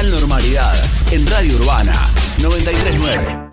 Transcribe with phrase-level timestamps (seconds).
[0.00, 1.92] Total normalidad en Radio Urbana
[2.40, 3.50] 939.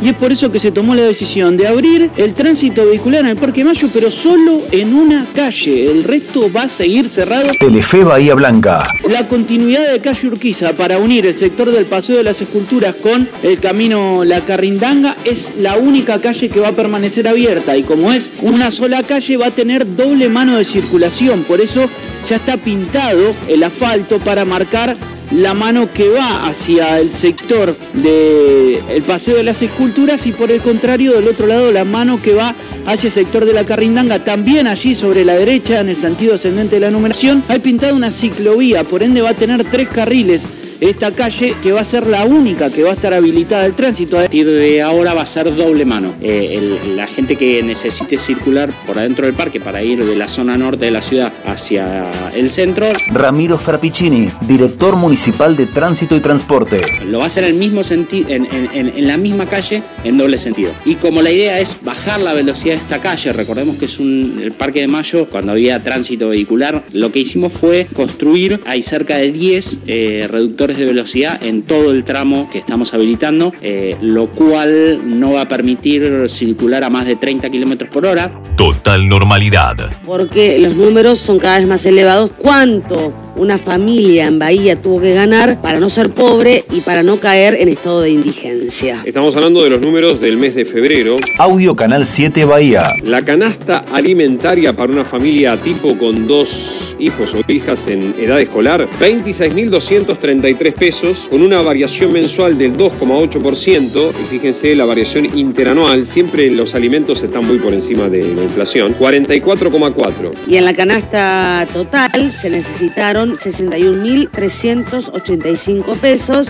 [0.00, 3.26] Y es por eso que se tomó la decisión de abrir el tránsito vehicular en
[3.26, 5.90] el Parque Mayo, pero solo en una calle.
[5.90, 7.50] El resto va a seguir cerrado.
[7.60, 8.86] Telefe Bahía Blanca.
[9.10, 13.28] La continuidad de calle Urquiza para unir el sector del Paseo de las Esculturas con
[13.42, 17.76] el camino La Carrindanga es la única calle que va a permanecer abierta.
[17.76, 21.42] Y como es una sola calle, va a tener doble mano de circulación.
[21.42, 21.90] Por eso
[22.28, 24.96] ya está pintado el asfalto para marcar
[25.32, 30.60] la mano que va hacia el sector del Paseo de las Esculturas y por el
[30.60, 32.54] contrario del otro lado la mano que va
[32.86, 36.76] hacia el sector de la Carrindanga, también allí sobre la derecha en el sentido ascendente
[36.76, 40.46] de la numeración, hay pintado una ciclovía, por ende va a tener tres carriles
[40.80, 44.18] esta calle que va a ser la única que va a estar habilitada al tránsito.
[44.18, 46.14] A partir de ahora va a ser doble mano.
[46.20, 50.56] Eh, la gente que necesite circular por adentro del parque para ir de la zona
[50.56, 52.86] norte de la ciudad hacia el centro.
[53.12, 56.80] Ramiro Frappicini, director municipal de Tránsito y Transporte.
[57.06, 60.38] Lo va a hacer en, el mismo sentido, en, en, la misma calle en doble
[60.38, 60.72] sentido.
[60.84, 64.40] Y como la idea es bajar la velocidad de esta calle, recordemos que es un,
[64.42, 69.16] el Parque de Mayo, cuando había tránsito vehicular, lo que hicimos fue construir, hay cerca
[69.16, 74.26] de 10 eh, reductores de velocidad en todo el tramo que estamos habilitando, eh, lo
[74.26, 78.30] cual no va a permitir circular a más de 30 kilómetros por hora.
[78.56, 79.76] Total normalidad.
[80.04, 82.30] Porque los números son cada vez más elevados.
[82.36, 87.18] ¿Cuánto una familia en Bahía tuvo que ganar para no ser pobre y para no
[87.18, 89.02] caer en estado de indigencia.
[89.04, 91.16] Estamos hablando de los números del mes de febrero.
[91.38, 92.88] Audio Canal 7 Bahía.
[93.04, 98.88] La canasta alimentaria para una familia tipo con dos hijos o hijas en edad escolar,
[99.00, 106.74] 26.233 pesos, con una variación mensual del 2,8%, y fíjense la variación interanual, siempre los
[106.74, 110.32] alimentos están muy por encima de la inflación, 44,4.
[110.46, 116.48] Y en la canasta total se necesitaron 61.385 pesos.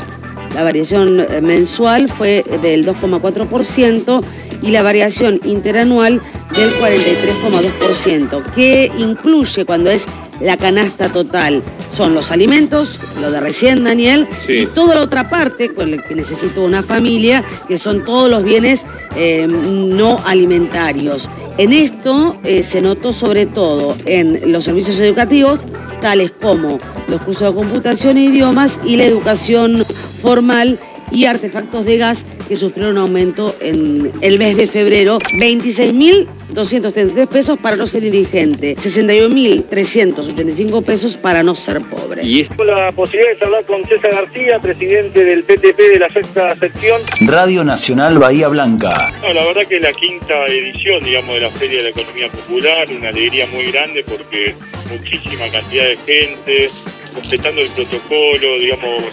[0.54, 4.24] La variación eh, mensual fue del 2,4%
[4.62, 6.22] y la variación interanual
[6.54, 10.06] del 43,2%, que incluye cuando es
[10.40, 11.62] la canasta total.
[11.92, 16.14] Son los alimentos, lo de recién Daniel, y toda la otra parte con la que
[16.14, 18.84] necesito una familia, que son todos los bienes
[19.16, 21.30] eh, no alimentarios.
[21.58, 25.60] En esto eh, se notó sobre todo en los servicios educativos,
[26.00, 29.86] tales como los cursos de computación e idiomas y la educación
[30.20, 30.78] formal
[31.10, 35.18] y artefactos de gas que sufrieron un aumento en el mes de febrero.
[35.18, 42.24] 26.233 pesos para no ser indigente, 61.385 pesos para no ser pobre.
[42.24, 47.02] Y la posibilidad de hablar con César García, presidente del PTP de la sexta sección.
[47.20, 49.12] Radio Nacional Bahía Blanca.
[49.22, 53.08] la verdad que la quinta edición, digamos, de la Feria de la Economía Popular, una
[53.08, 54.54] alegría muy grande porque
[54.90, 56.68] muchísima cantidad de gente,
[57.14, 59.04] respetando el protocolo, digamos,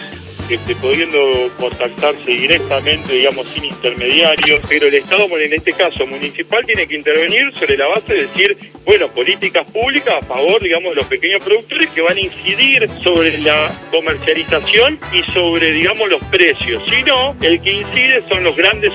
[0.54, 1.20] este, pudiendo
[1.58, 7.52] contactarse directamente, digamos, sin intermediarios, pero el Estado, en este caso municipal, tiene que intervenir
[7.54, 11.90] sobre la base de decir, bueno, políticas públicas a favor, digamos, de los pequeños productores
[11.90, 16.84] que van a incidir sobre la comercialización y sobre, digamos, los precios.
[16.90, 18.94] Si no, el que incide son los grandes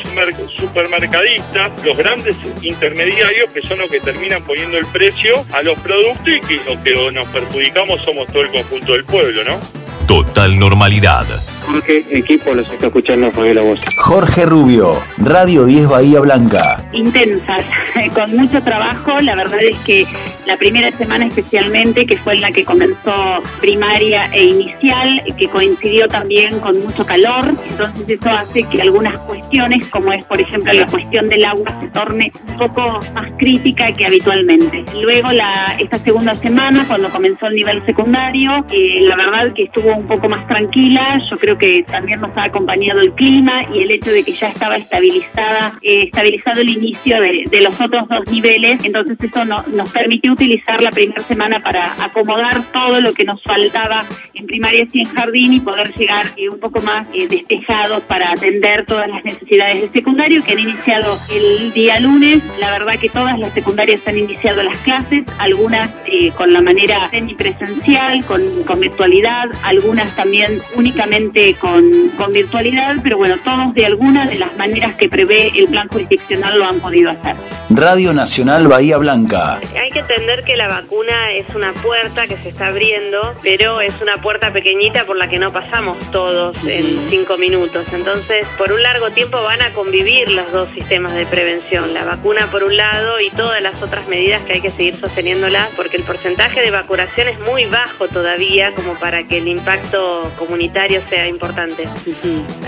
[0.58, 6.28] supermercadistas, los grandes intermediarios, que son los que terminan poniendo el precio a los productos
[6.28, 9.87] y que lo que nos perjudicamos somos todo el conjunto del pueblo, ¿no?
[10.08, 11.26] Total normalidad.
[11.66, 13.78] Jorge, equipo, los está escuchando la Voz.
[13.98, 16.82] Jorge Rubio, Radio 10 Bahía Blanca.
[16.94, 17.62] Intensas,
[18.14, 19.20] con mucho trabajo.
[19.20, 20.06] La verdad es que
[20.48, 26.08] la primera semana especialmente, que fue en la que comenzó primaria e inicial, que coincidió
[26.08, 27.54] también con mucho calor.
[27.68, 31.88] Entonces eso hace que algunas cuestiones, como es por ejemplo la cuestión del agua, se
[31.88, 34.86] torne un poco más crítica que habitualmente.
[35.02, 39.94] Luego la, esta segunda semana, cuando comenzó el nivel secundario, eh, la verdad que estuvo
[39.94, 41.20] un poco más tranquila.
[41.30, 44.48] Yo creo que también nos ha acompañado el clima y el hecho de que ya
[44.48, 50.37] estaba estabilizada, eh, estabilizado el inicio de, los otros dos niveles, entonces eso nos permitió
[50.38, 54.04] utilizar la primera semana para acomodar todo lo que nos faltaba
[54.34, 58.30] en primaria y en jardín y poder llegar eh, un poco más eh, despejados para
[58.30, 62.40] atender todas las necesidades de secundario que han iniciado el día lunes.
[62.60, 65.90] La verdad que todas las secundarias han iniciado las clases, algunas
[66.36, 73.36] con la manera semipresencial, con, con virtualidad, algunas también únicamente con, con virtualidad, pero bueno,
[73.44, 77.36] todos de alguna de las maneras que prevé el plan jurisdiccional lo han podido hacer.
[77.70, 79.60] Radio Nacional Bahía Blanca.
[79.80, 83.98] Hay que entender que la vacuna es una puerta que se está abriendo, pero es
[84.02, 87.86] una puerta pequeñita por la que no pasamos todos en cinco minutos.
[87.94, 92.46] Entonces, por un largo tiempo van a convivir los dos sistemas de prevención, la vacuna
[92.50, 96.02] por un lado y todas las otras medidas que hay que seguir sosteniéndolas, porque el
[96.02, 101.88] porcentaje de vacunación es muy bajo todavía como para que el impacto comunitario sea importante.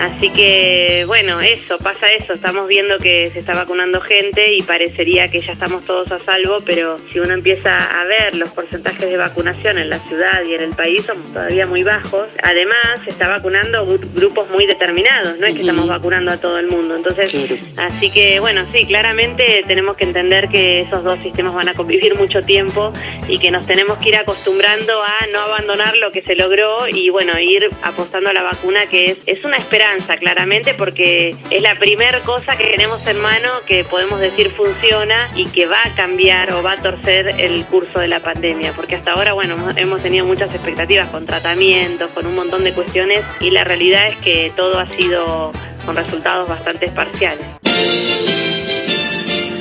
[0.00, 5.28] Así que, bueno, eso, pasa eso, estamos viendo que se está vacunando gente y parecería
[5.28, 9.16] que ya estamos todos a salvo, pero si uno empieza a ver los porcentajes de
[9.16, 12.28] vacunación en la ciudad y en el país son todavía muy bajos.
[12.42, 16.66] Además, se está vacunando grupos muy determinados, no es que estamos vacunando a todo el
[16.66, 16.96] mundo.
[16.96, 17.34] Entonces,
[17.78, 22.14] así que bueno, sí, claramente tenemos que entender que esos dos sistemas van a convivir
[22.14, 22.92] mucho tiempo
[23.26, 27.08] y que nos tenemos que ir acostumbrando a no abandonar lo que se logró y
[27.08, 31.78] bueno, ir apostando a la vacuna que es, es una esperanza claramente porque es la
[31.78, 36.52] primera cosa que tenemos en mano que podemos decir funciona y que va a cambiar
[36.52, 40.26] o va a torcer el curso de la pandemia, porque hasta ahora, bueno, hemos tenido
[40.26, 44.78] muchas expectativas con tratamientos, con un montón de cuestiones y la realidad es que todo
[44.78, 45.52] ha sido
[45.84, 47.46] con resultados bastante parciales.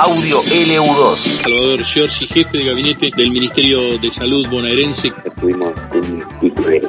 [0.02, 1.16] Audio LU2.
[1.18, 5.12] Salvador Giorgi, jefe de gabinete del Ministerio de Salud bonaerense.
[5.42, 6.80] Tuvimos un pico de,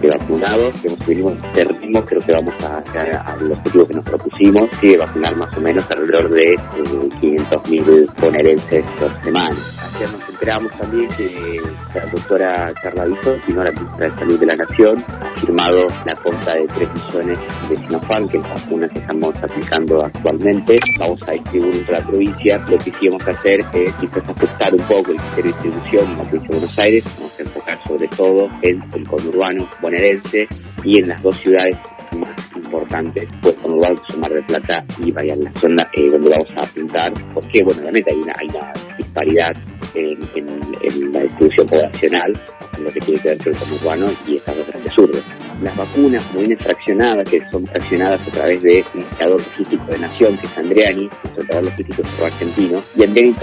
[0.00, 4.04] de, vacunados, que tuvimos este ritmo, creo que vamos a llegar al objetivo que nos
[4.04, 9.56] propusimos, sí, de vacunar más o menos alrededor de 500.000 eh, bonaerenses por semana.
[9.94, 11.60] Ayer nos enteramos también que
[11.94, 16.14] la doctora Carla Viso, sino la ministra de Salud de la Nación, ha firmado la
[16.14, 17.38] compra de 3 millones
[17.68, 20.78] de Sinopharm, que es la vacuna que estamos aplicando actualmente.
[20.98, 22.58] Vamos a distribuir entre la provincia.
[22.68, 26.48] Lo que queríamos hacer es quizás ajustar un poco el criterio de distribución la provincia
[26.48, 27.04] de Buenos Aires.
[27.18, 30.48] Vamos a enfocar sobre todo en el conurbano bonaerense
[30.84, 31.76] y en las dos ciudades
[32.18, 36.60] más importantes, pues conurbano, Mar del Plata y vaya la zona eh, donde vamos a
[36.60, 38.00] apuntar, porque bueno, una,
[38.38, 39.56] hay una disparidad
[39.94, 42.40] en, la distribución poblacional,
[42.76, 45.22] en lo que tiene que ver con el conurbano y estas dos grandes urbes.
[45.62, 49.98] Las vacunas, como vienen fraccionadas, que son fraccionadas a través de un indicador logístico de
[49.98, 53.36] nación, que es Andreani, nuestro indicador logístico argentino, y Andreani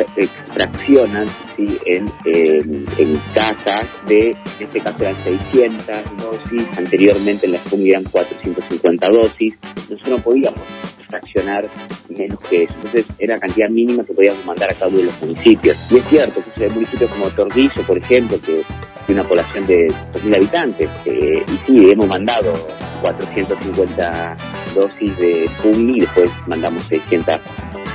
[0.54, 1.78] fraccionan ¿sí?
[1.86, 8.04] en, en, casas de, en este caso eran 600 dosis, anteriormente en la FUMI eran
[8.06, 9.58] 450 dosis,
[9.90, 10.62] nosotros no podíamos
[11.08, 11.66] fraccionar
[12.10, 12.74] menos que eso.
[12.76, 15.78] Entonces era la cantidad mínima que podíamos mandar a cada uno de los municipios.
[15.90, 18.64] Y es cierto que hay municipios como Tordizo, por ejemplo, que
[19.06, 22.54] tiene una población de 2.000 habitantes, eh, y sí, hemos mandado
[23.02, 24.38] 450
[24.76, 27.40] dosis de PUMI y después mandamos 600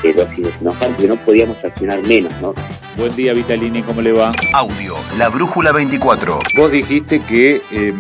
[0.05, 2.55] eh, dosis de Sinopharm, que no podíamos fraccionar menos, ¿no?
[2.97, 4.32] Buen día, Vitalini, ¿cómo le va?
[4.55, 6.41] Audio, la brújula 24.
[6.56, 7.94] Vos dijiste que eh,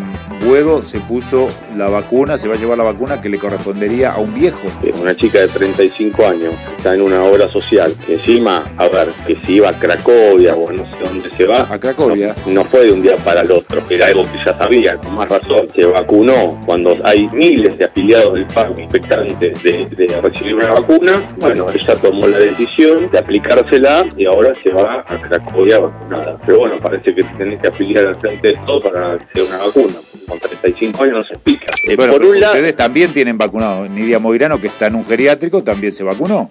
[0.82, 4.34] Se puso la vacuna, se va a llevar la vacuna que le correspondería a un
[4.34, 4.66] viejo.
[5.00, 9.36] Una chica de 35 años, está en una obra social, que encima, a ver, que
[9.46, 11.60] si iba a Cracovia o no sé dónde se va.
[11.70, 12.34] ¿A Cracovia?
[12.44, 15.28] No, fue de un día para el otro, era algo que ya sabía, con más
[15.28, 15.68] razón.
[15.72, 21.22] Se vacunó cuando hay miles de afiliados del PAC expectantes de, de recibir una vacuna.
[21.36, 26.36] Bueno, ella tomó la decisión de aplicársela y ahora se va a Cracovia vacunada.
[26.44, 29.94] Pero bueno, parece que tenés que afiliar al frente de todo para hacer una vacuna.
[30.26, 31.66] Con 35 años no se explica.
[31.88, 33.86] Eh, por un lado, ustedes también tienen vacunado.
[33.86, 36.48] Nidia Moirano, que está en un geriátrico, también se vacunó.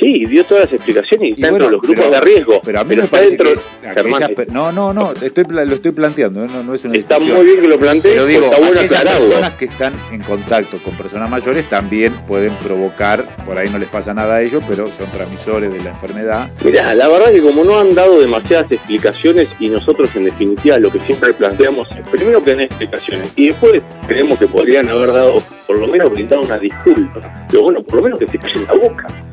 [0.00, 2.62] Sí, dio todas las explicaciones y, y los grupos de riesgo.
[2.64, 6.62] Pero a mí me parece dentro, que no, no, no, estoy, lo estoy planteando, no,
[6.62, 9.66] no es una Está muy bien que lo plantees, pero digo, está bueno personas que
[9.66, 14.36] están en contacto con personas mayores también pueden provocar, por ahí no les pasa nada
[14.36, 16.50] a ellos, pero son transmisores de la enfermedad.
[16.64, 20.78] Mirá, la verdad es que como no han dado demasiadas explicaciones y nosotros en definitiva
[20.78, 25.12] lo que siempre planteamos es primero que den explicaciones y después creemos que podrían haber
[25.12, 28.64] dado, por lo menos brindado una disculpa, pero bueno, por lo menos que se callen
[28.64, 29.06] la boca.